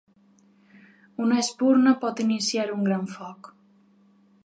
[1.27, 3.55] Una espurna pot iniciar un gran foc.